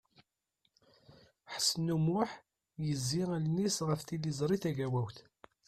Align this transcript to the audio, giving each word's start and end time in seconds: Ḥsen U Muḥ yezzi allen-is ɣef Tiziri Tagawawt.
Ḥsen 1.53 1.87
U 1.95 1.97
Muḥ 2.05 2.31
yezzi 2.85 3.23
allen-is 3.35 3.77
ɣef 3.87 4.01
Tiziri 4.03 4.57
Tagawawt. 4.63 5.17